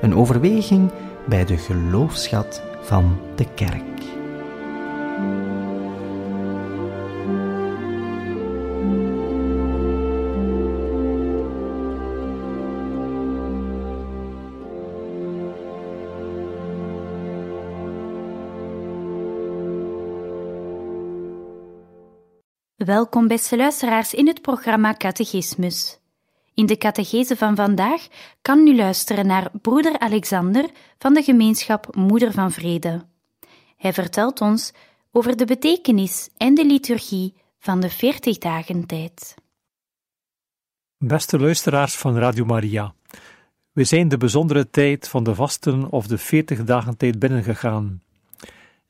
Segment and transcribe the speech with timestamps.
[0.00, 0.92] Een overweging
[1.26, 3.82] bij de geloofschat van de kerk.
[22.76, 26.00] Welkom beste luisteraars in het programma Catechismus.
[26.58, 28.06] In de catechese van vandaag
[28.42, 33.06] kan u luisteren naar broeder Alexander van de gemeenschap Moeder van Vrede.
[33.76, 34.72] Hij vertelt ons
[35.12, 39.34] over de betekenis en de liturgie van de 40 dagen tijd.
[40.96, 42.94] Beste luisteraars van Radio Maria,
[43.72, 48.02] we zijn de bijzondere tijd van de vasten of de 40 dagen tijd binnengegaan.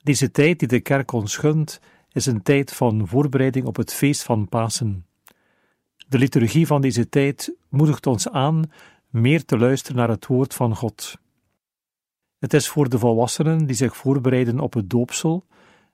[0.03, 1.80] Deze tijd die de kerk ons gunt,
[2.12, 5.07] is een tijd van voorbereiding op het feest van Pasen.
[6.08, 8.70] De liturgie van deze tijd moedigt ons aan
[9.08, 11.18] meer te luisteren naar het woord van God.
[12.38, 15.44] Het is voor de volwassenen die zich voorbereiden op het doopsel,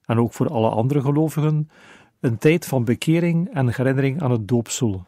[0.04, 1.70] en ook voor alle andere gelovigen,
[2.20, 5.06] een tijd van bekering en herinnering aan het doopsel.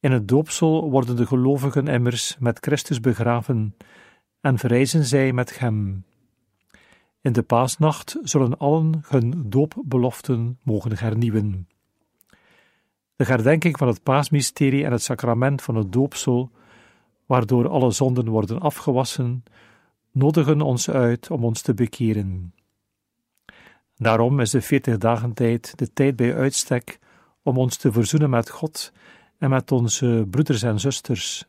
[0.00, 3.76] In het doopsel worden de gelovigen immers met Christus begraven
[4.40, 6.04] en verrijzen zij met hem.
[7.20, 11.66] In de paasnacht zullen allen hun doopbeloften mogen hernieuwen.
[13.22, 16.50] De herdenking van het paasmysterie en het sacrament van het doopsel,
[17.26, 19.44] waardoor alle zonden worden afgewassen,
[20.12, 22.54] nodigen ons uit om ons te bekeren.
[23.96, 26.98] Daarom is de veertig dagen tijd de tijd bij uitstek
[27.42, 28.92] om ons te verzoenen met God
[29.38, 31.44] en met onze broeders en zusters.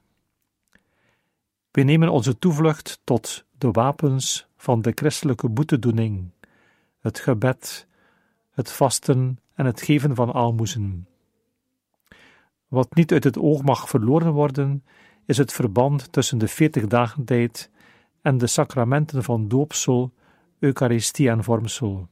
[1.72, 6.32] We nemen onze toevlucht tot de wapens van de christelijke boetedoening,
[7.00, 7.88] het gebed,
[8.52, 11.08] het vasten en het geven van aalmoezen.
[12.74, 14.84] Wat niet uit het oog mag verloren worden,
[15.26, 17.72] is het verband tussen de veertig dagen tijd
[18.22, 20.14] en de sacramenten van doopsel,
[20.60, 22.08] eucharistie en vormsel.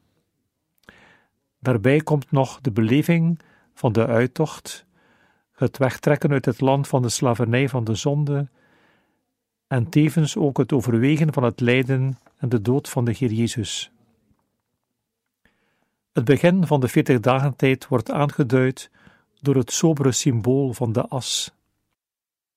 [1.60, 3.40] Daarbij komt nog de beleving
[3.74, 4.86] van de uittocht,
[5.52, 8.50] het wegtrekken uit het land van de slavernij van de zonde
[9.68, 13.92] en tevens ook het overwegen van het lijden en de dood van de Heer Jezus.
[16.14, 18.92] Het begin van de veertig dagen tijd wordt aangeduid
[19.42, 21.54] door het sobere symbool van de as,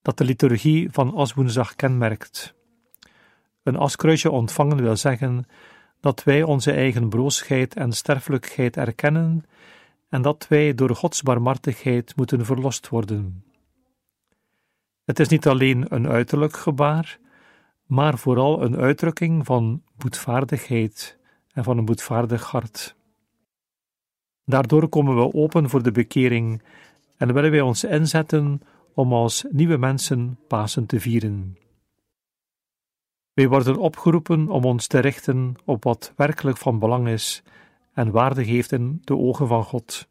[0.01, 2.53] dat de liturgie van Aswoensdag kenmerkt.
[3.63, 5.45] Een askruisje ontvangen wil zeggen
[5.99, 9.45] dat wij onze eigen broosheid en sterfelijkheid erkennen
[10.09, 13.43] en dat wij door Gods barmhartigheid moeten verlost worden.
[15.05, 17.19] Het is niet alleen een uiterlijk gebaar,
[17.85, 21.17] maar vooral een uitdrukking van boetvaardigheid
[21.51, 22.95] en van een boetvaardig hart.
[24.45, 26.61] Daardoor komen we open voor de bekering
[27.17, 28.61] en willen wij ons inzetten
[28.93, 31.57] om als nieuwe mensen Pasen te vieren.
[33.33, 37.43] Wij worden opgeroepen om ons te richten op wat werkelijk van belang is
[37.93, 40.07] en waarde heeft in de ogen van God.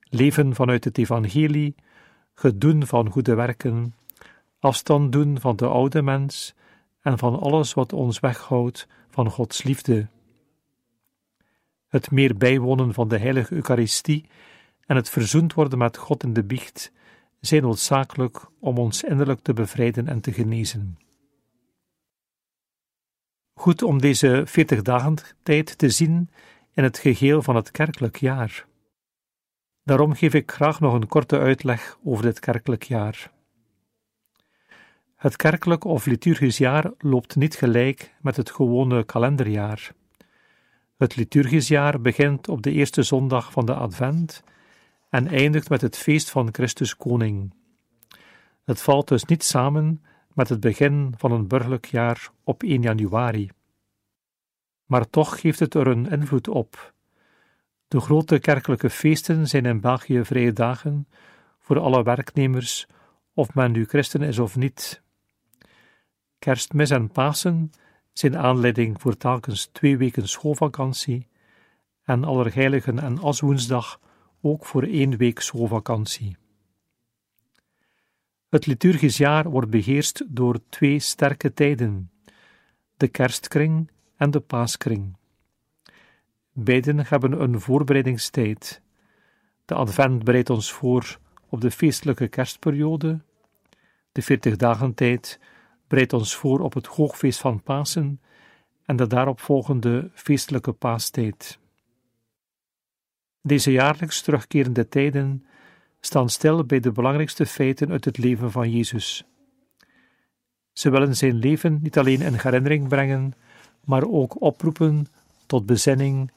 [0.00, 1.74] Leven vanuit het Evangelie,
[2.34, 3.94] het doen van goede werken,
[4.58, 6.54] afstand doen van de oude mens
[7.00, 10.06] en van alles wat ons weghoudt van Gods liefde.
[11.94, 14.28] Het meer bijwonen van de heilige Eucharistie
[14.86, 16.92] en het verzoend worden met God in de biecht
[17.40, 20.98] zijn noodzakelijk om ons innerlijk te bevrijden en te genezen.
[23.54, 26.30] Goed om deze veertig dagen tijd te zien
[26.72, 28.66] in het geheel van het kerkelijk jaar.
[29.82, 33.32] Daarom geef ik graag nog een korte uitleg over dit kerkelijk jaar.
[35.16, 39.94] Het kerkelijk of liturgisch jaar loopt niet gelijk met het gewone kalenderjaar.
[40.96, 44.42] Het liturgisch jaar begint op de eerste zondag van de Advent
[45.08, 47.54] en eindigt met het feest van Christus Koning.
[48.64, 53.50] Het valt dus niet samen met het begin van een burgerlijk jaar op 1 januari.
[54.86, 56.94] Maar toch geeft het er een invloed op.
[57.88, 61.08] De grote kerkelijke feesten zijn in België vrije dagen
[61.58, 62.86] voor alle werknemers,
[63.32, 65.02] of men nu christen is of niet.
[66.38, 67.70] Kerstmis en Pasen
[68.14, 71.28] zijn aanleiding voor telkens twee weken schoolvakantie
[72.04, 74.00] en Allerheiligen en Aswoensdag
[74.40, 76.36] ook voor één week schoolvakantie.
[78.48, 82.10] Het liturgisch jaar wordt beheerst door twee sterke tijden,
[82.96, 85.16] de kerstkring en de paaskring.
[86.52, 88.82] Beiden hebben een voorbereidingstijd.
[89.64, 91.18] De advent bereidt ons voor
[91.48, 93.20] op de feestelijke kerstperiode.
[94.12, 95.40] De veertig dagen tijd
[95.88, 98.20] bereidt ons voor op het hoogfeest van Pasen
[98.84, 101.58] en de daaropvolgende feestelijke paastijd.
[103.42, 105.46] Deze jaarlijks terugkerende tijden
[106.00, 109.24] staan stil bij de belangrijkste feiten uit het leven van Jezus.
[110.72, 113.34] Ze willen zijn leven niet alleen in herinnering brengen,
[113.84, 115.06] maar ook oproepen
[115.46, 116.30] tot bezinning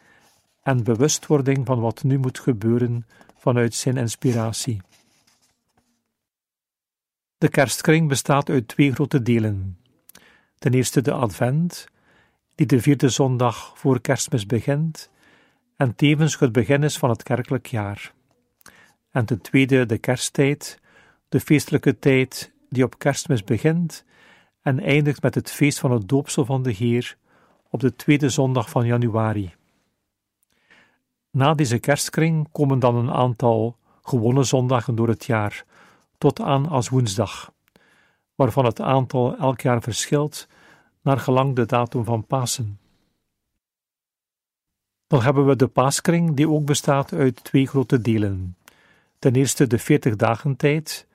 [0.64, 3.06] en bewustwording van wat nu moet gebeuren
[3.38, 4.82] vanuit zijn inspiratie.
[7.38, 9.78] De kerstkring bestaat uit twee grote delen.
[10.58, 11.88] Ten eerste de Advent,
[12.56, 15.10] die de vierde zondag voor kerstmis begint
[15.76, 18.14] en tevens het begin is van het kerkelijk jaar.
[19.12, 20.80] En ten tweede de kersttijd,
[21.30, 24.06] de feestelijke tijd die op kerstmis begint
[24.62, 27.18] en eindigt met het feest van het doopsel van de Heer
[27.70, 29.54] op de tweede zondag van januari.
[31.32, 35.66] Na deze kerstkring komen dan een aantal gewone zondagen door het jaar,
[36.18, 37.54] tot aan als woensdag,
[38.36, 40.48] waarvan het aantal elk jaar verschilt
[41.02, 42.80] naar gelang de datum van Pasen.
[45.08, 48.58] Dan hebben we de paaskring, die ook bestaat uit twee grote delen.
[49.20, 51.08] Ten eerste de 40 dagen tijd,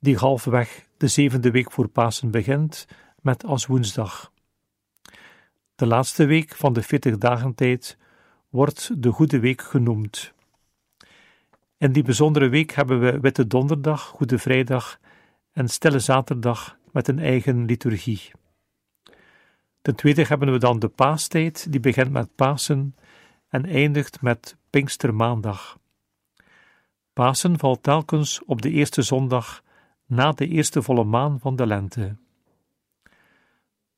[0.00, 2.86] die halfweg de zevende week voor Pasen begint,
[3.20, 4.32] met als woensdag.
[5.74, 7.96] De laatste week van de 40 dagen tijd
[8.48, 10.33] wordt de Goede Week genoemd.
[11.84, 14.98] In die bijzondere week hebben we Witte Donderdag, Goede Vrijdag
[15.52, 18.30] en Stille Zaterdag met een eigen liturgie.
[19.82, 22.96] Ten tweede hebben we dan de paastijd, die begint met Pasen
[23.48, 25.78] en eindigt met Pinkstermaandag.
[27.12, 29.62] Pasen valt telkens op de eerste zondag
[30.06, 32.16] na de eerste volle maan van de lente.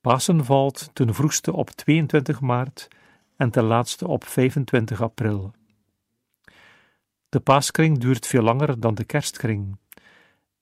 [0.01, 2.89] Pasen valt ten vroegste op 22 maart
[3.37, 5.55] en ten laatste op 25 april.
[7.37, 9.77] De paaskring duurt veel langer dan de kerstkring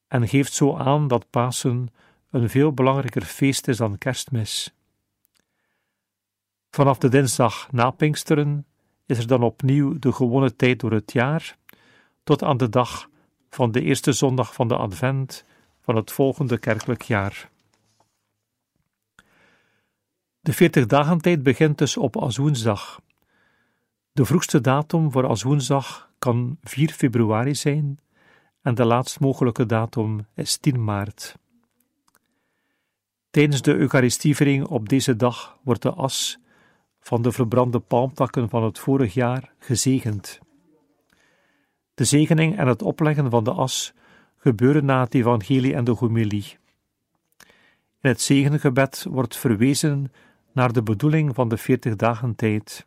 [0.09, 1.89] en geeft zo aan dat Pasen
[2.31, 4.75] een veel belangrijker feest is dan kerstmis.
[6.71, 8.67] Vanaf de dinsdag na Pinksteren
[9.07, 11.57] is er dan opnieuw de gewone tijd door het jaar,
[12.25, 13.09] tot aan de dag
[13.51, 15.45] van de eerste zondag van de Advent
[15.81, 17.51] van het volgende kerkelijk jaar.
[20.41, 23.01] De 40 dagen tijd begint dus op Aswoensdag.
[24.13, 27.99] De vroegste datum voor Aswoensdag kan 4 februari zijn
[28.63, 31.37] en de laatst mogelijke datum is 10 maart.
[33.31, 36.39] Tijdens de Eucharistieviering op deze dag wordt de as
[37.01, 40.41] van de verbrande palmtakken van het vorig jaar gezegend.
[41.95, 43.93] De zegening en het opleggen van de as
[44.37, 46.57] gebeuren na het evangelie en de homilie.
[48.01, 50.13] In het zegengebed wordt verwezen
[50.53, 52.87] naar de bedoeling van de veertig dagen tijd,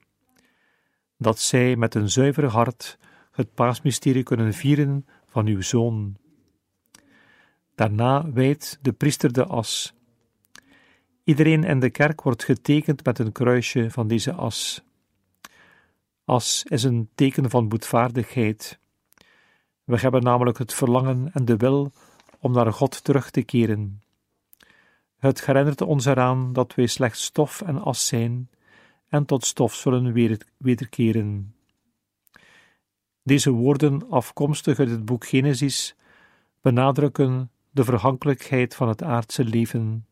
[1.18, 2.98] dat zij met een zuiver hart
[3.38, 6.18] het paasmysterie kunnen vieren van uw Zoon.
[7.76, 9.94] Daarna wijdt de priester de as.
[11.24, 14.84] Iedereen in de kerk wordt getekend met een kruisje van deze as.
[16.26, 18.80] As is een teken van boetvaardigheid.
[19.84, 21.92] We hebben namelijk het verlangen en de wil
[22.40, 24.02] om naar God terug te keren.
[25.18, 28.50] Het herinnert ons eraan dat wij slechts stof en as zijn
[29.10, 30.14] en tot stof zullen
[30.58, 31.57] wederkeren.
[33.28, 35.96] Deze woorden, afkomstig uit het boek Genesis,
[36.62, 40.06] benadrukken de verhankelijkheid van het aardse leven.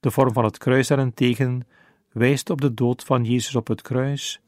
[0.00, 1.66] De vorm van het kruis daarentegen
[2.12, 4.40] wijst op de dood van Jezus op het kruis,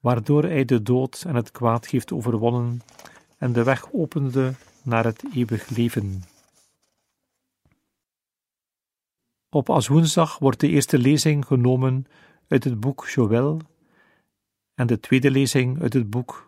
[0.00, 2.80] waardoor hij de dood en het kwaad heeft overwonnen
[3.38, 6.22] en de weg opende naar het eeuwig leven.
[9.50, 12.06] Op Aswoensdag wordt de eerste lezing genomen
[12.48, 13.60] uit het boek Joël
[14.74, 16.45] en de tweede lezing uit het boek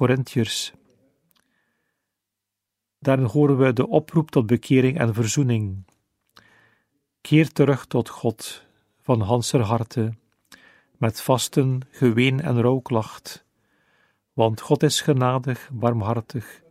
[0.00, 0.72] Corinthiërs.
[2.98, 5.84] Daarin horen we de oproep tot bekering en verzoening.
[7.20, 8.66] Keer terug tot God
[9.00, 10.14] van hanser harte,
[10.96, 13.44] met vasten, geween en rouwklacht,
[14.32, 16.62] want God is genadig, barmhartig,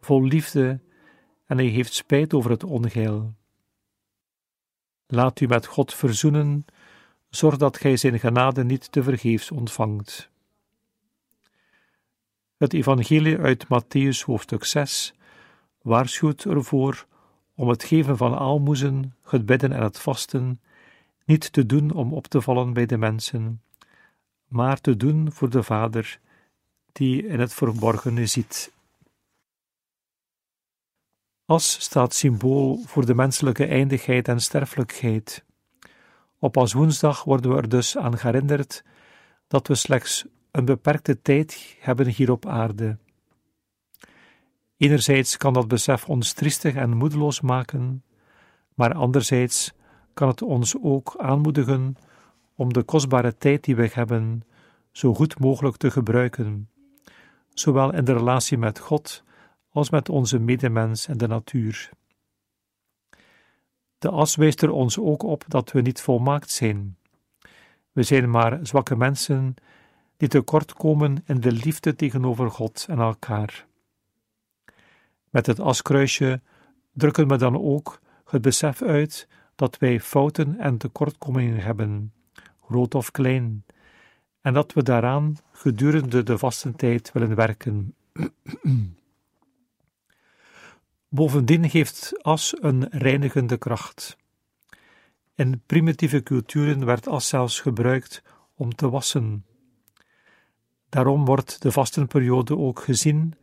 [0.00, 0.80] vol liefde
[1.46, 3.34] en hij heeft spijt over het ongeil.
[5.06, 6.64] Laat u met God verzoenen,
[7.28, 10.34] zorg dat gij zijn genade niet te vergeefs ontvangt.
[12.56, 15.14] Het evangelie uit Matthäus hoofdstuk 6
[15.82, 17.06] waarschuwt ervoor
[17.54, 20.60] om het geven van aalmoezen, het bidden en het vasten
[21.24, 23.62] niet te doen om op te vallen bij de mensen,
[24.48, 26.20] maar te doen voor de Vader,
[26.92, 28.72] die in het verborgene ziet.
[31.44, 35.44] As staat symbool voor de menselijke eindigheid en sterfelijkheid.
[36.38, 38.84] Op als woensdag worden we er dus aan herinnerd
[39.48, 40.24] dat we slechts
[40.56, 42.98] een beperkte tijd hebben hier op aarde.
[44.76, 48.04] Enerzijds kan dat besef ons triestig en moedeloos maken,
[48.74, 49.72] maar anderzijds
[50.14, 51.96] kan het ons ook aanmoedigen
[52.54, 54.44] om de kostbare tijd die we hebben
[54.92, 56.70] zo goed mogelijk te gebruiken,
[57.48, 59.24] zowel in de relatie met God
[59.70, 61.90] als met onze medemens en de natuur.
[63.98, 66.96] De as wijst er ons ook op dat we niet volmaakt zijn.
[67.92, 69.54] We zijn maar zwakke mensen
[70.16, 73.66] die tekortkomen in de liefde tegenover God en elkaar.
[75.30, 76.40] Met het askruisje
[76.92, 82.12] drukken we dan ook het besef uit dat wij fouten en tekortkomingen hebben,
[82.60, 83.64] groot of klein,
[84.40, 87.94] en dat we daaraan gedurende de vastentijd willen werken.
[91.08, 94.16] Bovendien geeft as een reinigende kracht.
[95.34, 98.22] In primitieve culturen werd as zelfs gebruikt
[98.54, 99.45] om te wassen.
[100.96, 103.34] Daarom wordt de vastenperiode ook gezien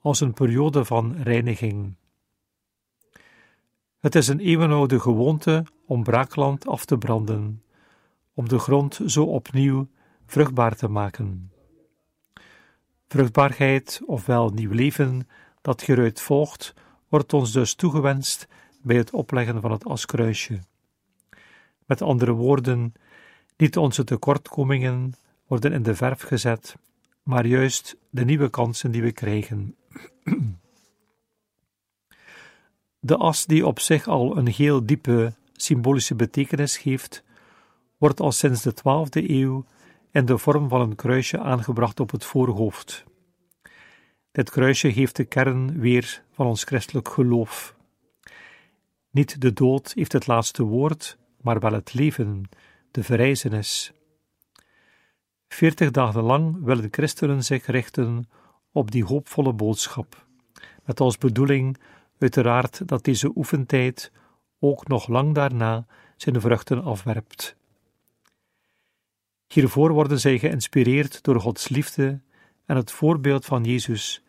[0.00, 1.94] als een periode van reiniging.
[3.98, 7.62] Het is een eeuwenoude gewoonte om braakland af te branden,
[8.34, 9.88] om de grond zo opnieuw
[10.26, 11.52] vruchtbaar te maken.
[13.08, 15.28] Vruchtbaarheid, ofwel nieuw leven,
[15.62, 16.74] dat hieruit volgt,
[17.08, 18.48] wordt ons dus toegewenst
[18.82, 20.60] bij het opleggen van het askruisje.
[21.86, 22.92] Met andere woorden,
[23.56, 25.14] niet onze tekortkomingen
[25.46, 26.76] worden in de verf gezet,
[27.26, 29.76] maar juist de nieuwe kansen die we krijgen.
[32.98, 37.24] De as die op zich al een heel diepe symbolische betekenis geeft,
[37.98, 39.64] wordt al sinds de 12e eeuw
[40.10, 43.04] in de vorm van een kruisje aangebracht op het voorhoofd.
[44.32, 47.76] Dit kruisje geeft de kern weer van ons christelijk geloof.
[49.10, 52.48] Niet de dood heeft het laatste woord, maar wel het leven,
[52.90, 53.92] de verrijzenis.
[55.56, 58.28] Veertig dagen lang willen christenen zich richten
[58.72, 60.26] op die hoopvolle boodschap,
[60.84, 61.78] met als bedoeling
[62.18, 64.12] uiteraard dat deze oefentijd
[64.58, 65.86] ook nog lang daarna
[66.16, 67.56] zijn vruchten afwerpt.
[69.46, 72.20] Hiervoor worden zij geïnspireerd door Gods liefde
[72.66, 74.22] en het voorbeeld van Jezus,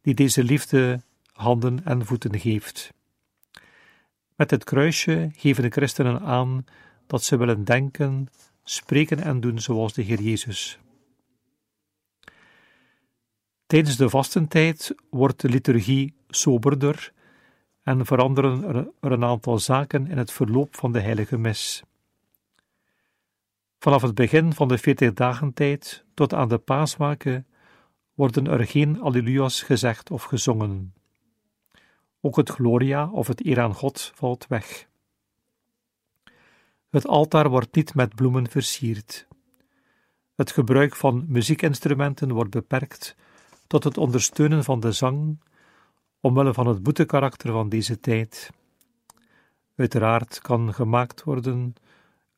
[0.00, 1.00] die deze liefde
[1.32, 2.92] handen en voeten geeft.
[4.36, 6.64] Met het kruisje geven de christenen aan
[7.06, 8.28] dat ze willen denken,
[8.64, 10.78] spreken en doen zoals de Heer Jezus.
[13.66, 17.12] Tijdens de vastentijd wordt de liturgie soberder
[17.82, 18.64] en veranderen
[19.00, 21.82] er een aantal zaken in het verloop van de heilige mis.
[23.78, 27.46] Vanaf het begin van de veertig dagen tijd tot aan de paaswaken
[28.14, 30.94] worden er geen alleluia's gezegd of gezongen.
[32.20, 34.88] Ook het Gloria of het eer aan God valt weg.
[36.94, 39.26] Het altaar wordt niet met bloemen versierd.
[40.34, 43.16] Het gebruik van muziekinstrumenten wordt beperkt
[43.66, 45.38] tot het ondersteunen van de zang,
[46.20, 48.50] omwille van het boetekarakter van deze tijd.
[49.76, 51.74] Uiteraard kan gemaakt worden,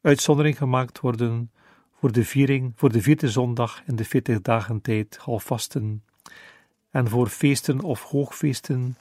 [0.01, 1.51] uitzondering gemaakt worden
[1.93, 6.05] voor de viering, voor de vierde zondag in de veertig dagen tijd halfvasten,
[6.91, 8.97] en voor feesten of hoogfeesten,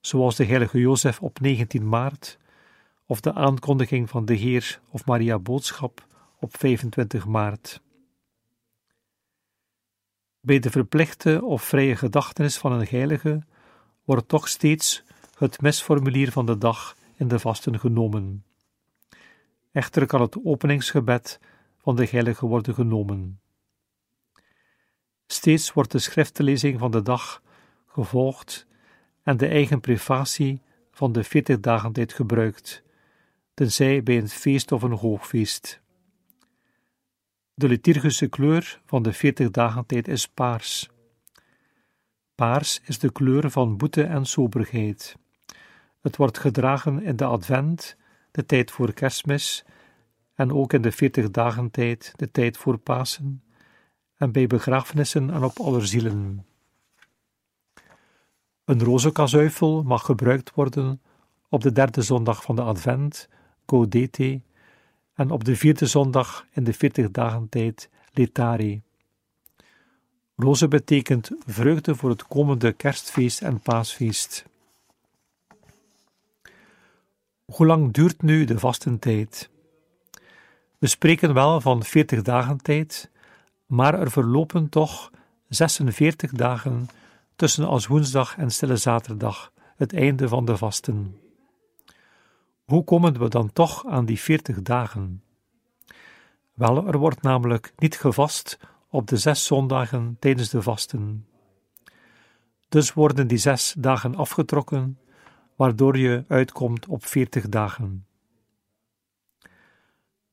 [0.00, 2.40] zoals de heilige Jozef op 19 maart,
[3.06, 6.06] of de aankondiging van de Heer of Maria Boodschap
[6.38, 7.80] op 25 maart.
[10.40, 13.42] Bij de verplichte of vrije gedachtenis van een heilige
[14.04, 15.02] wordt toch steeds
[15.38, 18.44] het mesformulier van de dag in de vasten genomen.
[19.72, 21.40] Echter kan het openingsgebed
[21.78, 23.40] van de heilige worden genomen.
[25.26, 27.42] Steeds wordt de schriftlezing van de dag
[27.86, 28.66] gevolgd
[29.22, 32.82] en de eigen privatie van de veertig dagen tijd gebruikt,
[33.54, 35.80] tenzij bij een feest of een hoogfeest.
[37.54, 40.90] De liturgische kleur van de veertig dagen tijd is paars.
[42.34, 45.16] Paars is de kleur van boete en soberheid.
[46.00, 47.96] Het wordt gedragen in de advent,
[48.30, 49.64] de tijd voor kerstmis,
[50.34, 53.42] en ook in de veertig dagen tijd, de tijd voor Pasen,
[54.16, 56.46] en bij begrafenissen en op allerzielen.
[58.64, 61.02] Een rozenkazuifel mag gebruikt worden
[61.48, 63.28] op de derde zondag van de advent,
[63.66, 64.40] Gaudete,
[65.14, 68.82] en op de vierde zondag in de veertig dagen tijd, Letari.
[70.36, 74.44] Roze betekent vreugde voor het komende kerstfeest en paasfeest.
[77.44, 79.50] Hoe lang duurt nu de vastentijd?
[80.78, 83.10] We spreken wel van veertig dagen tijd,
[83.66, 85.10] maar er verlopen toch
[85.48, 86.88] 46 dagen
[87.36, 91.21] tussen als woensdag en stille zaterdag, het einde van de vasten.
[92.64, 95.22] Hoe komen we dan toch aan die veertig dagen?
[96.54, 101.26] Wel, er wordt namelijk niet gevast op de zes zondagen tijdens de vasten.
[102.68, 104.98] Dus worden die zes dagen afgetrokken,
[105.56, 108.06] waardoor je uitkomt op veertig dagen.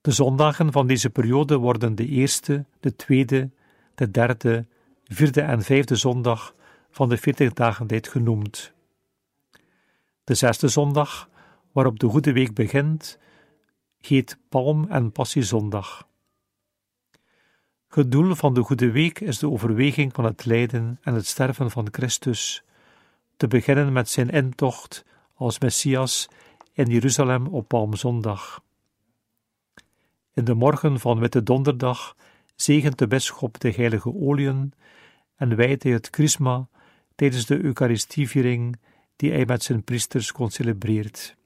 [0.01, 3.49] De zondagen van deze periode worden de eerste, de tweede,
[3.95, 4.65] de derde,
[5.03, 6.55] vierde en vijfde zondag
[6.91, 8.73] van de veertig dagen tijd genoemd.
[10.23, 11.29] De zesde zondag,
[11.79, 13.19] waarop de Goede Week begint,
[14.01, 16.07] heet Palm- en Passiezondag.
[17.87, 21.71] Het doel van de Goede Week is de overweging van het lijden en het sterven
[21.71, 22.63] van Christus,
[23.37, 26.29] te beginnen met zijn intocht als Messias
[26.73, 28.63] in Jeruzalem op Palmzondag.
[30.33, 32.15] In de morgen van Witte Donderdag
[32.55, 34.73] zegent de bisschop de heilige oliën
[35.35, 36.67] en wijdt hij het chrisma
[37.15, 38.79] tijdens de Eucharistieviering
[39.15, 41.37] die hij met zijn priesters concelebreert.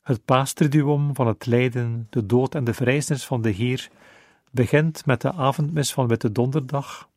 [0.00, 3.88] Het paastriduum van het lijden, de dood en de verrijzenis van de Heer
[4.50, 7.08] begint met de avondmis van Witte Donderdag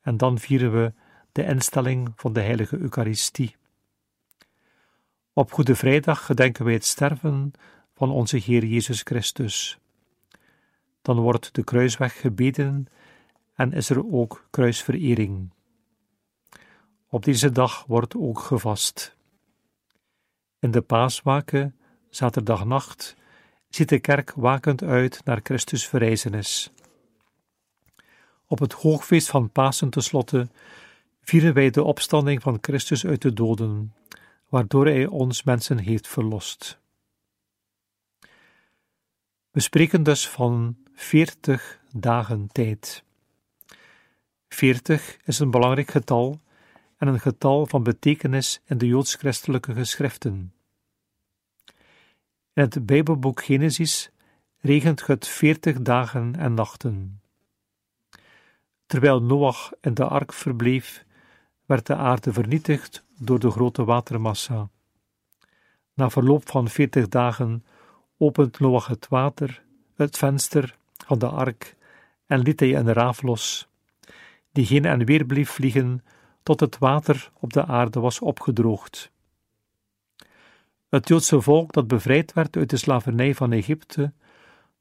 [0.00, 0.92] en dan vieren we
[1.32, 3.56] de instelling van de heilige Eucharistie.
[5.32, 7.52] Op Goede Vrijdag gedenken wij het sterven
[7.94, 9.78] van onze Heer Jezus Christus.
[11.02, 12.86] Dan wordt de kruisweg gebeden
[13.54, 15.50] en is er ook kruisverering.
[17.08, 19.16] Op deze dag wordt ook gevast.
[20.58, 21.76] In de paaswaken,
[22.14, 23.16] zaterdagnacht,
[23.68, 26.70] ziet de kerk wakend uit naar Christus verrijzenis.
[28.46, 30.48] Op het hoogfeest van Pasen tenslotte
[31.20, 33.94] vieren wij de opstanding van Christus uit de doden,
[34.48, 36.78] waardoor hij ons mensen heeft verlost.
[39.50, 43.04] We spreken dus van veertig dagen tijd.
[44.48, 46.40] Veertig is een belangrijk getal
[46.96, 50.52] en een getal van betekenis in de joods-christelijke geschriften.
[52.54, 54.10] In het Bijbelboek Genesis
[54.58, 57.20] regent het veertig dagen en nachten.
[58.86, 61.04] Terwijl Noach in de ark verbleef,
[61.66, 64.68] werd de aarde vernietigd door de grote watermassa.
[65.94, 67.64] Na verloop van veertig dagen
[68.16, 69.62] opent Noach het water,
[69.94, 71.76] het venster van de ark,
[72.26, 73.68] en liet hij een raaf los,
[74.50, 76.04] die heen en weer bleef vliegen
[76.42, 79.12] tot het water op de aarde was opgedroogd.
[80.92, 84.12] Het Joodse volk dat bevrijd werd uit de slavernij van Egypte,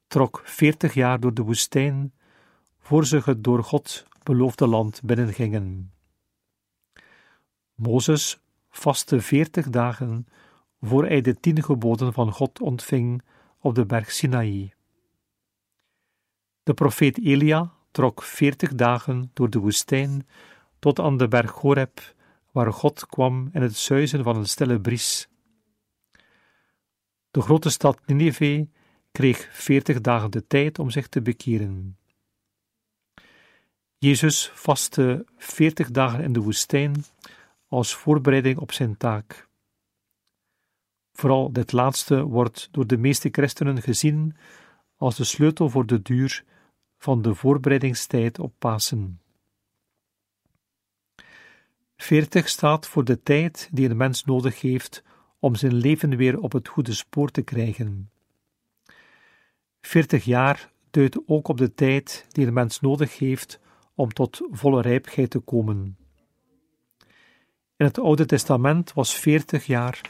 [0.08, 2.14] trok veertig jaar door de woestijn,
[2.80, 5.92] voor ze het door God beloofde land binnengingen.
[7.76, 10.28] Mozes vastte veertig dagen
[10.82, 13.22] voor hij de tien geboden van God ontving
[13.60, 14.74] op de berg Sinaï.
[16.64, 20.28] De profeet Elia trok veertig dagen door de woestijn
[20.80, 22.16] tot aan de berg Horeb,
[22.52, 25.31] waar God kwam in het zuizen van een stille bries.
[27.32, 28.68] De grote stad Nineveh
[29.12, 31.98] kreeg veertig dagen de tijd om zich te bekeren.
[33.98, 37.04] Jezus vastte veertig dagen in de woestijn
[37.68, 39.50] als voorbereiding op zijn taak.
[41.12, 44.36] Vooral dit laatste wordt door de meeste christenen gezien
[44.96, 46.44] als de sleutel voor de duur
[46.98, 49.22] van de voorbereidingstijd op Pasen.
[51.96, 55.04] Veertig staat voor de tijd die een mens nodig heeft
[55.42, 58.12] om zijn leven weer op het goede spoor te krijgen.
[59.82, 63.60] Veertig jaar duidt ook op de tijd die een mens nodig heeft
[63.96, 65.98] om tot volle rijpheid te komen.
[67.76, 70.02] In het Oude Testament was veertig jaar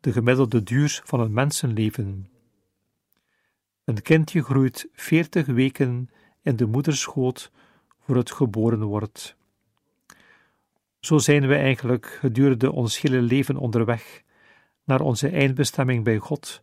[0.00, 2.28] de gemiddelde duur van een mensenleven.
[3.84, 6.10] Een kindje groeit veertig weken
[6.42, 7.50] in de moederschoot
[8.00, 9.36] voor het geboren wordt.
[11.00, 14.22] Zo zijn we eigenlijk gedurende ons hele leven onderweg
[14.90, 16.62] naar onze eindbestemming bij God,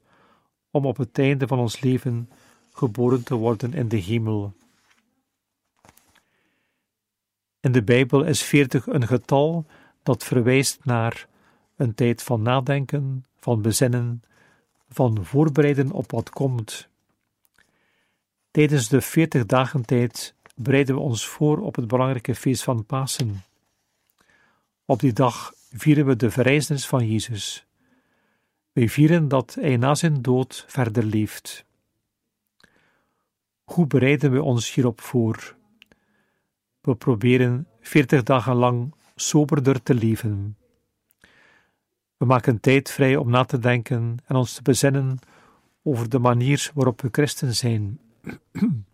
[0.72, 2.30] om op het einde van ons leven
[2.72, 4.54] geboren te worden in de hemel.
[7.60, 9.66] In de Bijbel is veertig een getal
[10.04, 11.28] dat verwijst naar
[11.76, 14.22] een tijd van nadenken, van bezinnen,
[14.90, 16.88] van voorbereiden op wat komt.
[18.52, 23.44] Tijdens de veertig dagen tijd bereiden we ons voor op het belangrijke feest van Pasen.
[24.86, 27.67] Op die dag vieren we de verrijzenis van Jezus.
[28.78, 31.66] Wij vieren dat Hij na zijn dood verder leeft.
[33.64, 35.56] Hoe bereiden we ons hierop voor?
[36.82, 40.58] We proberen veertig dagen lang soberder te leven.
[42.18, 45.20] We maken tijd vrij om na te denken en ons te bezinnen
[45.84, 48.00] over de manier waarop we christen zijn.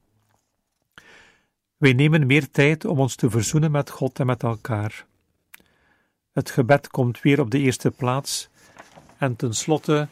[1.84, 5.06] Wij nemen meer tijd om ons te verzoenen met God en met elkaar.
[6.32, 8.52] Het gebed komt weer op de eerste plaats
[9.24, 10.08] en tenslotte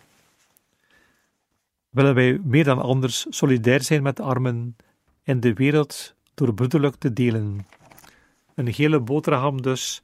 [1.90, 4.76] willen wij meer dan anders solidair zijn met de armen
[5.24, 7.66] en de wereld door broederlijk te delen.
[8.56, 10.02] Een gele boterham dus,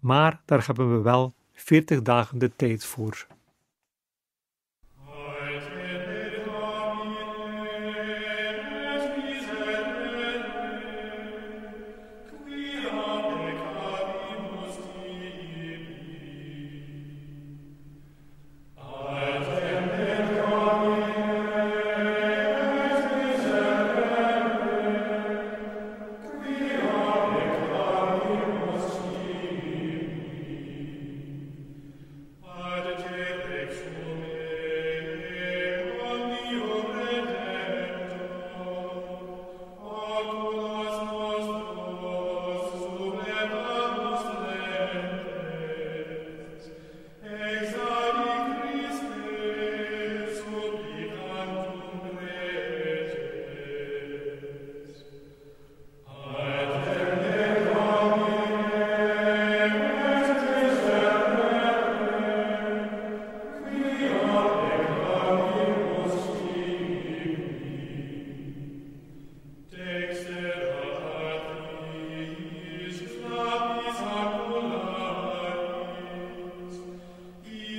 [0.00, 3.26] maar daar hebben we wel veertig dagen de tijd voor.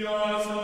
[0.03, 0.62] Dios.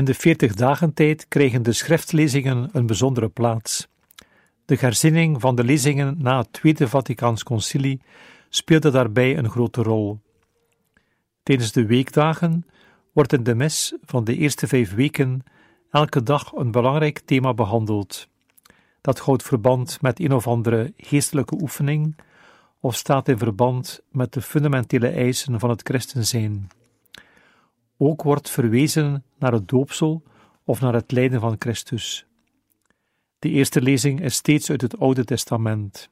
[0.00, 3.88] In de veertig dagen tijd kregen de schriftlezingen een bijzondere plaats.
[4.64, 8.00] De herzinning van de lezingen na het Tweede Vaticaans Concilie
[8.48, 10.18] speelde daarbij een grote rol.
[11.42, 12.66] Tijdens de weekdagen
[13.12, 15.44] wordt in de mis van de eerste vijf weken
[15.90, 18.28] elke dag een belangrijk thema behandeld.
[19.00, 22.16] Dat houdt verband met een of andere geestelijke oefening
[22.80, 26.68] of staat in verband met de fundamentele eisen van het christen zijn.
[28.02, 30.22] Ook wordt verwezen naar het doopsel
[30.64, 32.26] of naar het lijden van Christus.
[33.38, 36.10] De eerste lezing is steeds uit het Oude Testament.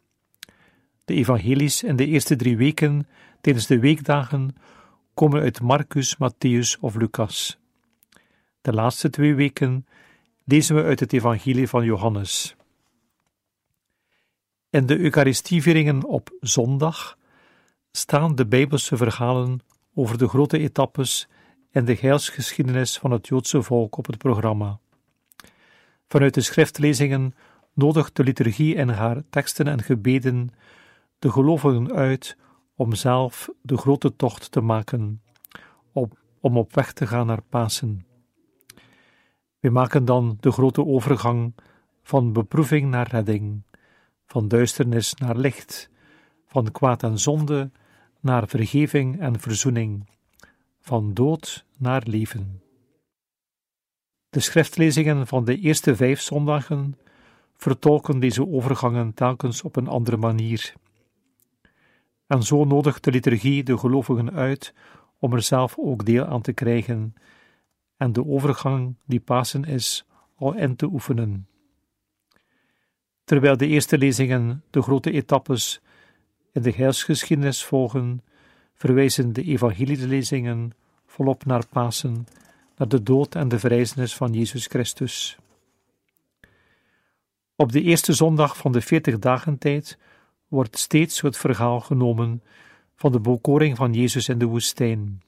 [1.04, 3.08] De evangelies in de eerste drie weken
[3.40, 4.56] tijdens de weekdagen
[5.14, 7.58] komen uit Marcus, Matthäus of Lucas.
[8.60, 9.86] De laatste twee weken
[10.44, 12.56] lezen we uit het evangelie van Johannes.
[14.70, 17.18] In de Eucharistievieringen op zondag
[17.90, 19.60] staan de Bijbelse verhalen
[19.94, 21.28] over de grote etappes
[21.78, 24.78] en de heilsgeschiedenis van het Joodse volk op het programma.
[26.08, 27.34] Vanuit de schriftlezingen
[27.72, 30.50] nodigt de liturgie in haar teksten en gebeden
[31.18, 32.36] de gelovigen uit
[32.74, 35.22] om zelf de grote tocht te maken,
[35.92, 36.10] om,
[36.40, 38.06] om op weg te gaan naar Pasen.
[39.60, 41.54] We maken dan de grote overgang
[42.02, 43.62] van beproeving naar redding,
[44.26, 45.90] van duisternis naar licht,
[46.46, 47.70] van kwaad en zonde
[48.20, 50.16] naar vergeving en verzoening
[50.88, 52.62] van dood naar leven.
[54.30, 56.98] De schriftlezingen van de eerste vijf zondagen
[57.56, 60.74] vertolken deze overgangen telkens op een andere manier.
[62.26, 64.74] En zo nodigt de liturgie de gelovigen uit
[65.18, 67.14] om er zelf ook deel aan te krijgen
[67.96, 71.48] en de overgang die Pasen is al in te oefenen.
[73.24, 75.80] Terwijl de eerste lezingen de grote etappes
[76.52, 78.22] in de heilsgeschiedenis volgen,
[78.78, 80.72] verwijzen de evangelielezingen
[81.06, 82.26] volop naar Pasen,
[82.76, 85.38] naar de dood en de verrijzenis van Jezus Christus.
[87.56, 89.98] Op de eerste zondag van de veertig dagen tijd
[90.48, 92.42] wordt steeds het verhaal genomen
[92.94, 95.22] van de bekoring van Jezus in de woestijn.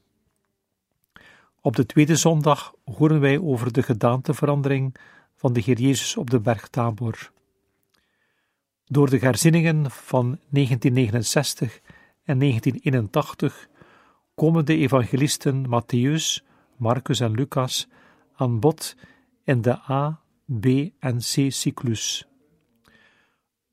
[1.61, 4.95] Op de tweede zondag horen wij over de gedaanteverandering
[5.35, 7.31] van de Heer Jezus op de berg Tabor.
[8.85, 11.81] Door de herzieningen van 1969
[12.23, 13.69] en 1981
[14.35, 16.45] komen de evangelisten Matthäus,
[16.77, 17.87] Marcus en Lucas
[18.33, 18.95] aan bod
[19.43, 20.21] in de A,
[20.59, 20.65] B
[20.99, 22.27] en C cyclus.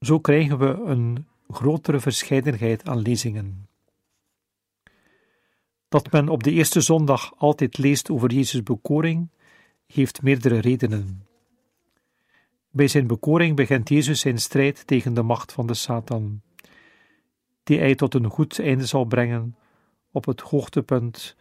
[0.00, 3.68] Zo krijgen we een grotere verscheidenheid aan lezingen.
[5.88, 9.30] Dat men op de eerste zondag altijd leest over Jezus' bekoring,
[9.86, 11.26] heeft meerdere redenen.
[12.70, 16.42] Bij zijn bekoring begint Jezus zijn strijd tegen de macht van de Satan,
[17.68, 19.56] die hij tot een goed einde zal brengen
[20.12, 21.36] op het hoogtepunt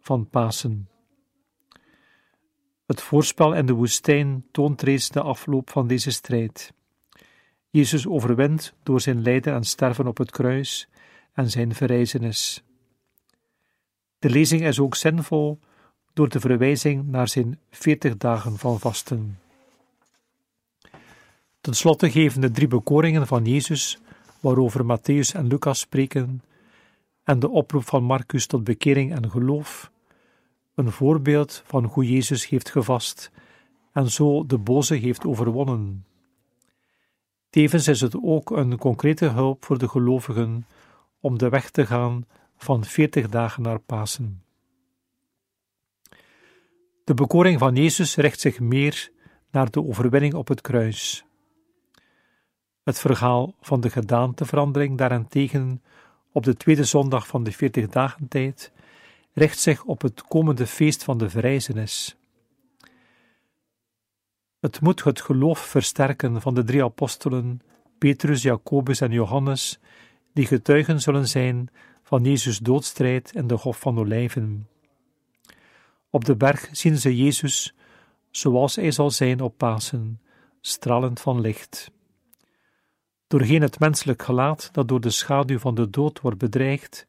[0.00, 0.88] van Pasen.
[2.86, 6.72] Het voorspel in de woestijn toont reeds de afloop van deze strijd.
[7.68, 10.88] Jezus overwint door zijn lijden en sterven op het kruis
[11.32, 12.62] en zijn verrijzenis.
[14.18, 15.58] De lezing is ook zinvol
[16.12, 19.38] door de verwijzing naar zijn veertig dagen van vasten.
[21.60, 23.98] Ten slotte geven de drie bekoringen van Jezus,
[24.40, 26.42] waarover Matthäus en Lucas spreken,
[27.24, 29.90] en de oproep van Marcus tot bekering en geloof,
[30.74, 33.30] een voorbeeld van hoe Jezus heeft gevast
[33.92, 36.04] en zo de boze heeft overwonnen.
[37.50, 40.66] Tevens is het ook een concrete hulp voor de gelovigen
[41.20, 42.26] om de weg te gaan
[42.56, 44.42] van veertig dagen naar Pasen.
[47.04, 49.10] De bekoring van Jezus richt zich meer
[49.50, 51.24] naar de overwinning op het kruis.
[52.90, 55.82] Het verhaal van de gedaanteverandering daarentegen
[56.32, 58.72] op de tweede zondag van de veertig dagen tijd
[59.32, 62.16] richt zich op het komende feest van de verrijzenis.
[64.60, 67.60] Het moet het geloof versterken van de drie apostelen,
[67.98, 69.78] Petrus, Jacobus en Johannes,
[70.32, 71.68] die getuigen zullen zijn
[72.02, 74.68] van Jezus' doodstrijd in de Hof van Olijven.
[76.10, 77.74] Op de berg zien ze Jezus,
[78.30, 80.20] zoals hij zal zijn op Pasen,
[80.60, 81.90] stralend van licht.
[83.30, 87.06] Doorheen het menselijk gelaat dat door de schaduw van de dood wordt bedreigd,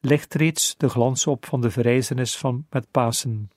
[0.00, 3.50] legt reeds de glans op van de verrijzenis van met Pasen.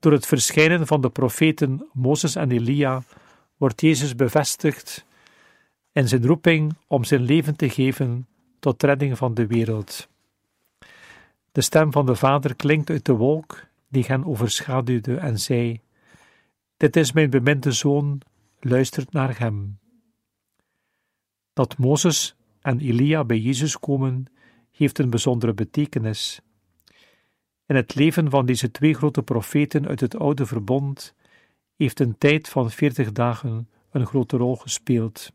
[0.00, 3.02] Door het verschijnen van de profeten Mozes en Elia
[3.56, 5.04] wordt Jezus bevestigd
[5.92, 8.26] in zijn roeping om zijn leven te geven
[8.60, 10.08] tot redding van de wereld.
[11.52, 15.80] De stem van de Vader klinkt uit de wolk die hen overschaduwde en zei:
[16.76, 18.20] Dit is mijn beminde zoon,
[18.60, 19.80] luistert naar hem.
[21.52, 24.26] Dat Mozes en Elia bij Jezus komen,
[24.70, 26.40] heeft een bijzondere betekenis.
[27.66, 31.14] In het leven van deze twee grote profeten uit het oude verbond
[31.76, 35.32] heeft een tijd van veertig dagen een grote rol gespeeld.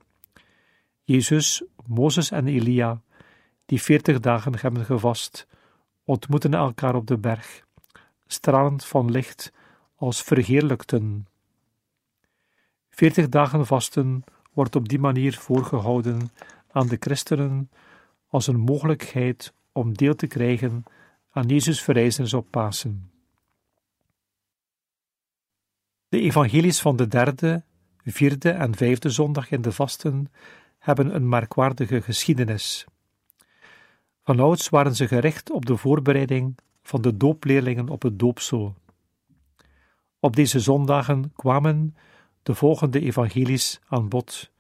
[1.04, 3.02] Jezus, Mozes en Elia,
[3.66, 5.48] die veertig dagen hebben gevast,
[6.04, 7.66] ontmoeten elkaar op de berg,
[8.28, 9.52] stralend van licht
[9.96, 11.28] als verheerlijkten.
[12.90, 14.24] Veertig dagen vasten
[14.58, 16.30] wordt op die manier voorgehouden
[16.72, 17.70] aan de christenen
[18.28, 20.84] als een mogelijkheid om deel te krijgen
[21.32, 23.12] aan Jezus' verrijzenis op Pasen.
[26.10, 27.64] De evangelies van de derde,
[28.04, 30.32] vierde en vijfde zondag in de vasten
[30.80, 32.86] hebben een merkwaardige geschiedenis.
[34.24, 38.76] Vanouds waren ze gericht op de voorbereiding van de doopleerlingen op het doopsel.
[40.20, 41.96] Op deze zondagen kwamen
[42.48, 44.52] de volgende evangelies aan bod.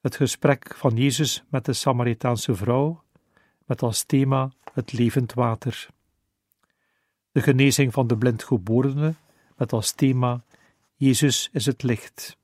[0.00, 3.02] Het gesprek van Jezus met de Samaritaanse vrouw,
[3.66, 5.88] met als thema het levend water.
[7.32, 9.14] De genezing van de blindgeborene,
[9.56, 10.44] met als thema
[10.94, 12.36] Jezus is het licht.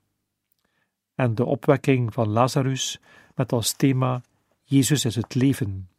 [1.15, 2.99] En de opwekking van Lazarus,
[3.33, 4.21] met als thema
[4.63, 5.89] Jezus is het leven.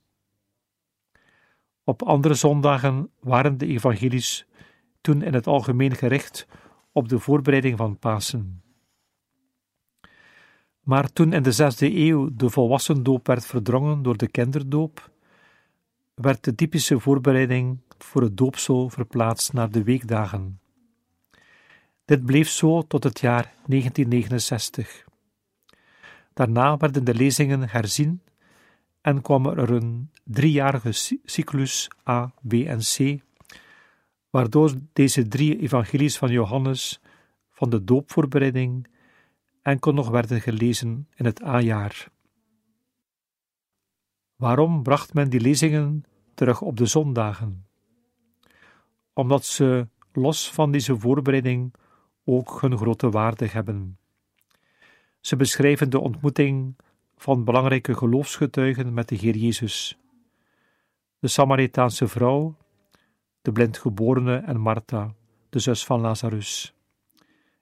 [1.84, 4.46] Op andere zondagen waren de evangelies
[5.00, 6.46] toen in het algemeen gericht
[6.96, 8.62] op de voorbereiding van Pasen.
[10.80, 15.10] Maar toen in de zesde eeuw de volwassendoop werd verdrongen door de kinderdoop,
[16.14, 20.60] werd de typische voorbereiding voor het doopsel verplaatst naar de weekdagen.
[22.04, 25.04] Dit bleef zo tot het jaar 1969.
[26.32, 28.22] Daarna werden de lezingen herzien
[29.00, 33.24] en kwam er een driejarige cyclus A, B en C,
[34.36, 37.00] waardoor deze drie evangelies van Johannes
[37.50, 38.88] van de doopvoorbereiding
[39.62, 42.08] enkel nog werden gelezen in het aanjaar.
[44.34, 47.66] Waarom bracht men die lezingen terug op de zondagen?
[49.12, 51.74] Omdat ze, los van deze voorbereiding,
[52.24, 53.98] ook hun grote waarde hebben.
[55.20, 56.76] Ze beschrijven de ontmoeting
[57.16, 59.98] van belangrijke geloofsgetuigen met de Heer Jezus.
[61.18, 62.56] De Samaritaanse vrouw,
[63.46, 65.14] de blindgeborene en Martha,
[65.48, 66.74] de zus van Lazarus.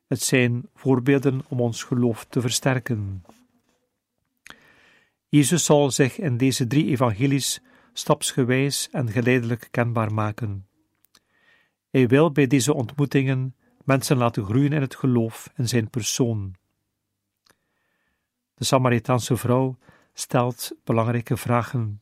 [0.07, 3.25] Het zijn voorbeelden om ons geloof te versterken.
[5.29, 10.67] Jezus zal zich in deze drie evangelies stapsgewijs en geleidelijk kenbaar maken.
[11.91, 16.55] Hij wil bij deze ontmoetingen mensen laten groeien in het geloof in zijn persoon.
[18.55, 19.79] De Samaritaanse vrouw
[20.13, 22.01] stelt belangrijke vragen.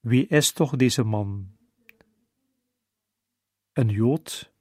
[0.00, 1.58] Wie is toch deze man?
[3.72, 4.52] Een Jood,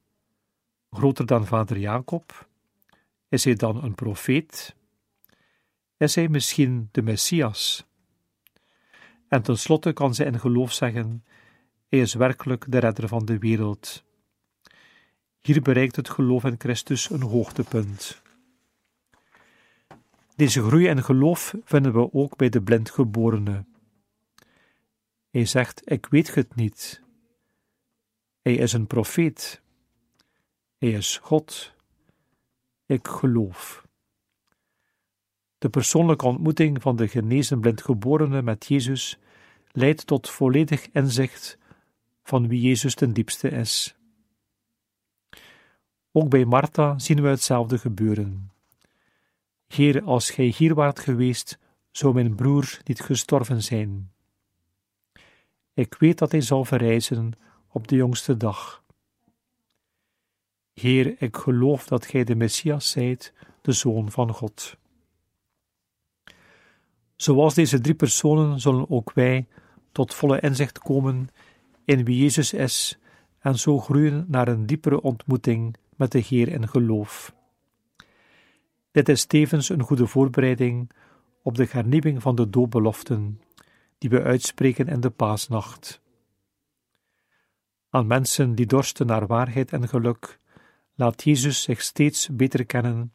[0.91, 2.47] groter dan vader Jacob?
[3.29, 4.75] Is hij dan een profeet?
[5.97, 7.85] Is hij misschien de Messias?
[9.27, 11.23] En tenslotte kan ze in geloof zeggen:
[11.87, 14.03] Hij is werkelijk de redder van de wereld.
[15.39, 18.21] Hier bereikt het geloof in Christus een hoogtepunt.
[20.35, 23.65] Deze groei in geloof vinden we ook bij de blindgeborene.
[25.29, 27.07] Hij zegt: Ik weet het niet.
[28.41, 29.61] Hij is een profeet.
[30.77, 31.73] Hij is God.
[32.85, 33.87] Ik geloof.
[35.57, 39.19] De persoonlijke ontmoeting van de genezen blindgeborene met Jezus
[39.71, 41.57] leidt tot volledig inzicht
[42.23, 43.95] van wie Jezus ten diepste is.
[46.11, 48.51] Ook bij Martha zien we hetzelfde gebeuren.
[49.67, 51.59] Heer, als gij hier waart geweest,
[51.91, 54.11] zou mijn broer niet gestorven zijn.
[55.73, 57.31] Ik weet dat hij zal verrijzen
[57.71, 58.83] op de jongste dag.
[60.73, 64.77] Heer, ik geloof dat gij de Messias zijt, de Zoon van God.
[67.15, 69.47] Zoals deze drie personen zullen ook wij
[69.91, 71.27] tot volle inzicht komen
[71.85, 72.99] in wie Jezus is
[73.39, 77.33] en zo groeien naar een diepere ontmoeting met de Heer in geloof.
[78.91, 80.91] Dit is tevens een goede voorbereiding
[81.43, 83.41] op de hernieuwing van de doopbeloften,
[83.97, 86.01] die we uitspreken in de paasnacht.
[87.89, 90.39] Aan mensen die dorsten naar waarheid en geluk,
[90.95, 93.11] laat Jezus zich steeds beter kennen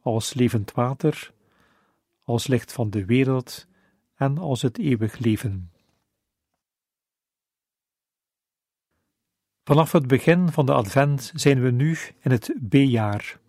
[0.00, 1.32] als levend water,
[2.24, 3.66] als licht van de wereld
[4.14, 5.72] en als het eeuwig leven.
[9.64, 13.40] Vanaf het begin van de Advent zijn we nu in het B-jaar,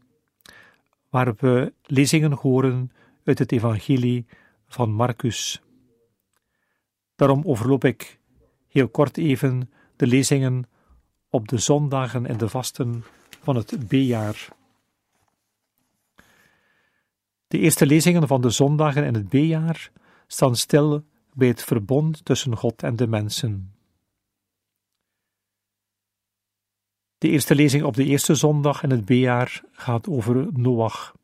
[1.10, 2.92] waar we lezingen horen
[3.24, 4.26] uit het Evangelie
[4.68, 5.62] van Marcus.
[7.16, 8.20] Daarom overloop ik
[8.68, 10.70] heel kort even de lezingen
[11.30, 13.04] op de zondagen en de vasten
[13.42, 14.48] van het B-jaar.
[17.48, 19.92] De eerste lezingen van de zondagen in het B-jaar
[20.28, 23.74] staan stil bij het verbond tussen God en de mensen.
[27.18, 31.16] De eerste lezing op de eerste zondag in het B-jaar gaat over Noach.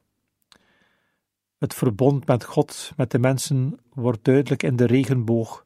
[1.57, 5.65] Het verbond met God, met de mensen, wordt duidelijk in de regenboog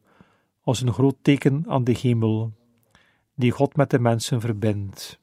[0.62, 2.60] als een groot teken aan de hemel,
[3.42, 5.20] die God met de mensen verbindt.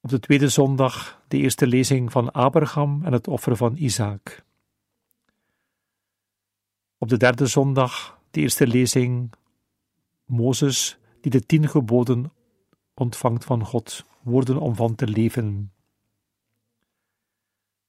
[0.00, 4.44] Op de tweede zondag de eerste lezing van Abraham en het offer van Isaac.
[6.98, 9.32] Op de derde zondag de eerste lezing
[10.24, 12.32] Mozes die de tien geboden
[12.94, 15.72] ontvangt van God, woorden om van te leven.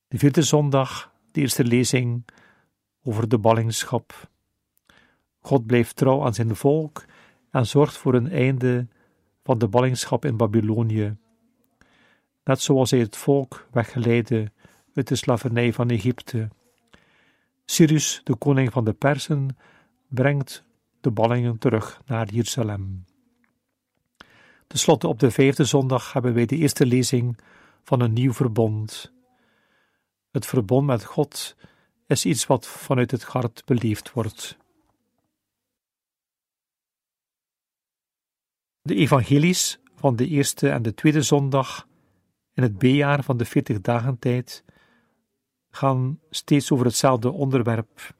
[0.07, 2.25] De vierde zondag de eerste lezing
[3.03, 4.29] over de ballingschap.
[5.39, 7.05] God blijft trouw aan zijn volk
[7.57, 8.87] en zorgt voor een einde
[9.43, 11.17] van de ballingschap in Babylonië
[12.43, 14.51] net zoals hij het volk weggeleidde
[14.93, 16.49] uit de slavernij van Egypte.
[17.65, 19.57] Cyrus, de koning van de Persen,
[20.07, 20.63] brengt
[21.01, 23.05] de ballingen terug naar Jeruzalem.
[24.67, 27.37] Ten slotte op de vijfde zondag hebben wij de eerste lezing
[27.83, 29.13] van een nieuw verbond.
[30.31, 31.55] Het verbond met God
[32.07, 34.57] is iets wat vanuit het hart beleefd wordt.
[38.87, 41.87] De evangelies van de eerste en de tweede zondag
[42.53, 44.63] in het B-jaar van de 40 dagen tijd
[45.69, 48.15] gaan steeds over hetzelfde onderwerp,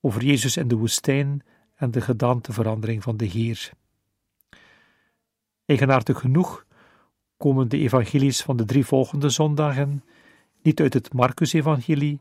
[0.00, 3.70] over Jezus in de woestijn en de gedaanteverandering van de Heer.
[5.64, 6.66] Eigenaardig genoeg
[7.36, 10.04] komen de evangelies van de drie volgende zondagen
[10.62, 12.20] niet uit het Marcus-evangelie,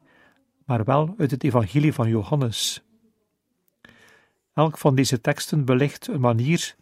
[0.66, 2.84] maar wel uit het evangelie van Johannes.
[4.53, 6.78] Elk van deze teksten belicht een manier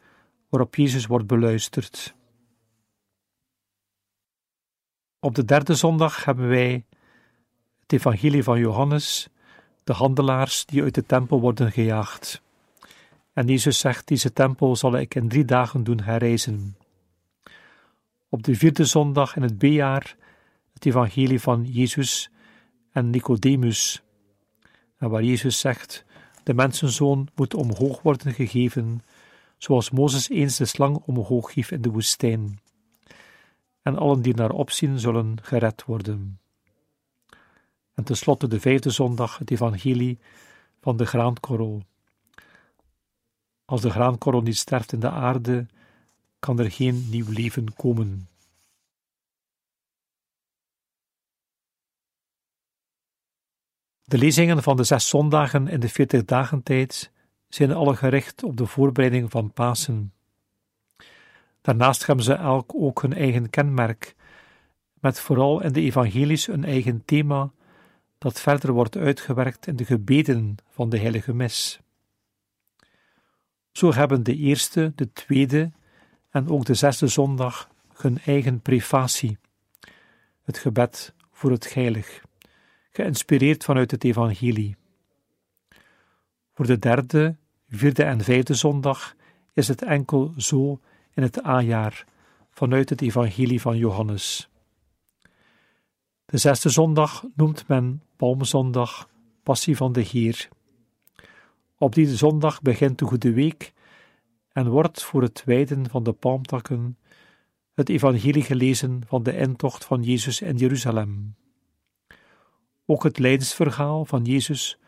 [0.49, 2.15] waarop Jezus wordt beluisterd.
[5.19, 6.85] Op de derde zondag hebben wij
[7.79, 9.27] het evangelie van Johannes,
[9.83, 12.41] de handelaars die uit de tempel worden gejaagd.
[13.33, 16.77] En Jezus zegt, deze tempel zal ik in drie dagen doen herrijzen.
[18.29, 20.15] Op de vierde zondag in het B-jaar
[20.73, 22.29] het evangelie van Jezus
[22.91, 24.03] en Nicodemus,
[24.97, 26.05] en waar Jezus zegt,
[26.43, 29.01] de mensenzoon moet omhoog worden gegeven,
[29.57, 32.59] zoals Mozes eens de slang omhoog hief in de woestijn.
[33.81, 36.39] En allen die naar opzien zullen gered worden.
[37.93, 40.19] En tenslotte de vijfde zondag, het evangelie
[40.81, 41.83] van de graankorrel.
[43.65, 45.65] Als de graankorrel niet sterft in de aarde,
[46.39, 48.27] kan er geen nieuw leven komen.
[54.03, 57.11] De lezingen van de zes zondagen in de veertig dagentijd
[57.47, 60.13] zijn alle gericht op de voorbereiding van Pasen.
[61.61, 64.15] Daarnaast hebben ze elk ook hun eigen kenmerk,
[64.99, 67.51] met vooral in de evangelies een eigen thema
[68.17, 71.79] dat verder wordt uitgewerkt in de gebeden van de heilige mis.
[73.71, 75.71] Zo hebben de eerste, de tweede
[76.29, 79.37] en ook de zesde zondag hun eigen prefatie,
[80.43, 82.21] het gebed voor het heilig,
[82.91, 84.75] geïnspireerd vanuit het evangelie.
[86.57, 87.35] Voor de derde,
[87.69, 89.15] vierde en vijfde zondag
[89.53, 90.79] is het enkel zo
[91.13, 92.05] in het A-jaar
[92.51, 94.49] vanuit het evangelie van Johannes.
[96.25, 99.09] De zesde zondag noemt men Palmzondag,
[99.43, 100.49] Passie van de Heer.
[101.77, 103.73] Op die zondag begint de Goede Week
[104.51, 106.97] en wordt voor het wijden van de palmtakken
[107.73, 111.35] het evangelie gelezen van de intocht van Jezus in Jeruzalem.
[112.85, 114.79] Ook het lijdensverhaal van Jezus,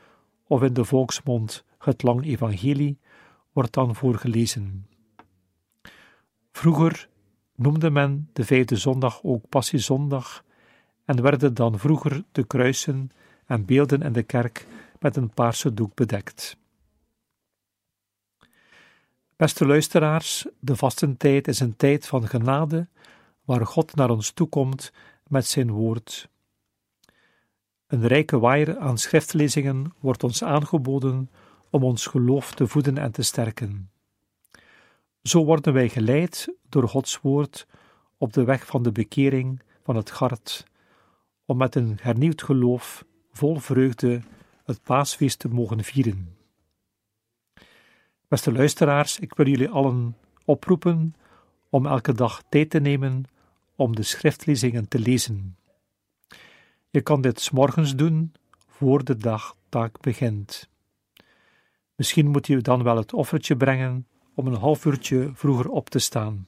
[0.50, 3.00] of in de volksmond het lang evangelie,
[3.54, 4.88] wordt dan voorgelezen.
[6.52, 7.10] Vroeger
[7.56, 10.44] noemde men de vijfde zondag ook Passiezondag
[11.06, 13.10] en werden dan vroeger de kruisen
[13.46, 14.68] en beelden in de kerk
[15.00, 16.58] met een paarse doek bedekt.
[19.36, 22.88] Beste luisteraars, de vastentijd is een tijd van genade,
[23.46, 24.92] waar God naar ons toekomt
[25.28, 26.30] met zijn woord.
[27.90, 31.30] Een rijke waaier aan schriftlezingen wordt ons aangeboden
[31.70, 33.92] om ons geloof te voeden en te sterken.
[35.22, 37.68] Zo worden wij geleid door Gods woord
[38.18, 40.66] op de weg van de bekering van het hart,
[41.46, 44.22] om met een hernieuwd geloof vol vreugde
[44.66, 46.36] het paasfeest te mogen vieren.
[48.28, 51.16] Beste luisteraars, ik wil jullie allen oproepen
[51.70, 53.24] om elke dag tijd te nemen
[53.76, 55.59] om de schriftlezingen te lezen.
[56.92, 58.34] Je kan dit s morgens doen
[58.68, 60.70] voor de dagtaak begint.
[61.96, 66.00] Misschien moet je dan wel het offertje brengen om een half uurtje vroeger op te
[66.00, 66.48] staan.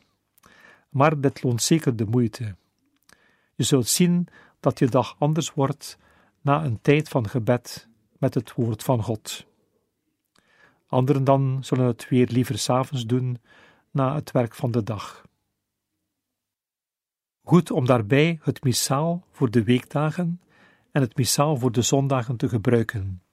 [0.90, 2.56] Maar dit loont zeker de moeite.
[3.56, 4.28] Je zult zien
[4.60, 5.98] dat je dag anders wordt
[6.42, 7.88] na een tijd van gebed
[8.18, 9.46] met het woord van God.
[10.88, 13.42] Anderen dan zullen het weer liever s'avonds doen
[13.92, 15.26] na het werk van de dag.
[17.52, 20.42] Goed om daarbij het missaal voor de weekdagen
[20.92, 23.24] en het missaal voor de zondagen te gebruiken.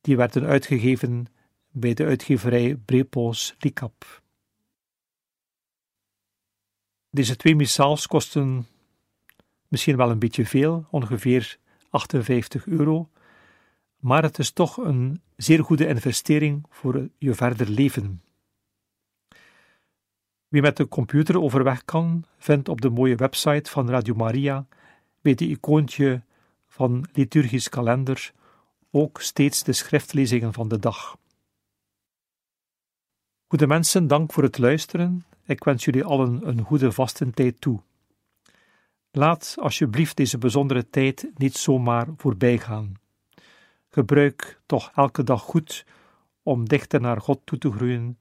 [0.00, 1.26] Die werden uitgegeven
[1.70, 4.22] bij de uitgeverij Brepos Likap.
[7.10, 8.66] Deze twee missaals kosten
[9.68, 11.58] misschien wel een beetje veel, ongeveer
[11.90, 13.10] 58 euro,
[13.96, 18.23] maar het is toch een zeer goede investering voor je verder leven.
[20.54, 24.66] Wie met de computer overweg kan, vindt op de mooie website van Radio Maria
[25.20, 26.22] bij de icoontje
[26.66, 28.32] van liturgisch kalender
[28.90, 31.16] ook steeds de schriftlezingen van de dag.
[33.46, 35.24] Goede mensen, dank voor het luisteren.
[35.44, 37.80] Ik wens jullie allen een goede vastentijd toe.
[39.10, 42.94] Laat alsjeblieft deze bijzondere tijd niet zomaar voorbij gaan.
[43.88, 45.86] Gebruik toch elke dag goed
[46.42, 48.18] om dichter naar God toe te groeien,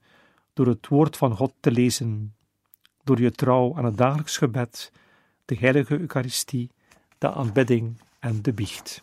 [0.53, 2.35] door het woord van God te lezen,
[3.03, 4.91] door je trouw aan het dagelijks gebed,
[5.45, 6.69] de heilige Eucharistie,
[7.17, 9.01] de aanbidding en de biecht.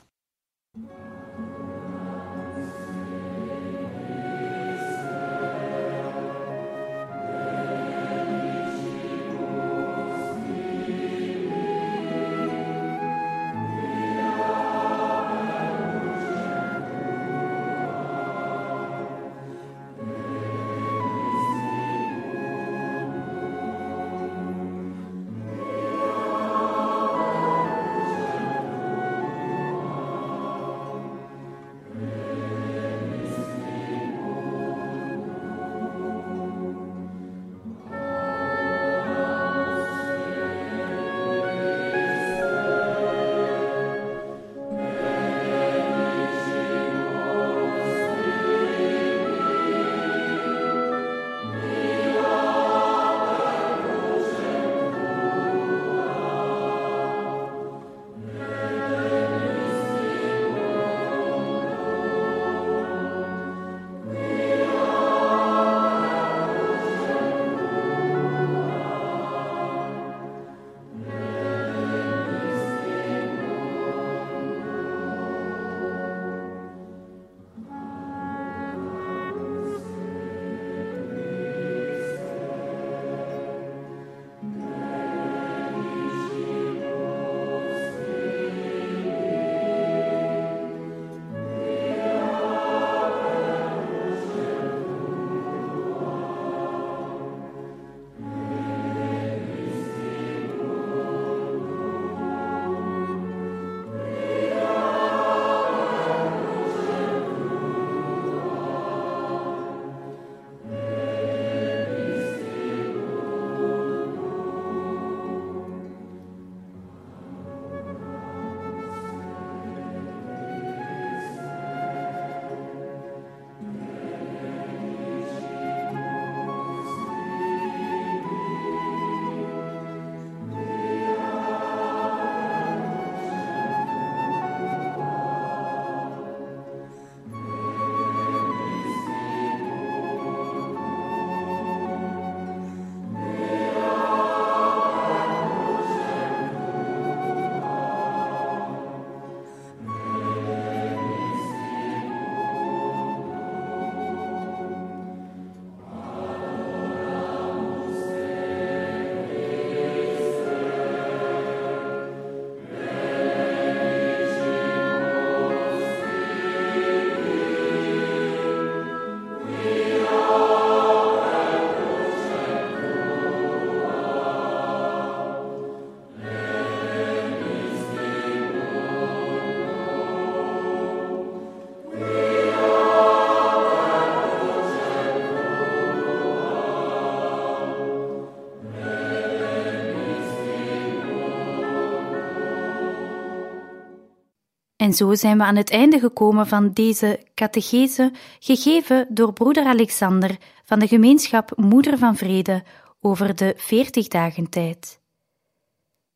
[194.90, 200.38] En zo zijn we aan het einde gekomen van deze catechese, gegeven door broeder Alexander
[200.64, 202.62] van de gemeenschap Moeder van Vrede
[203.00, 205.00] over de 40 dagen tijd.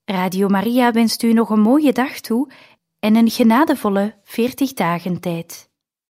[0.04, 2.50] Radio Maria wenst u nog een mooie dag toe
[2.98, 5.70] en een genadevolle 40 dagen tijd.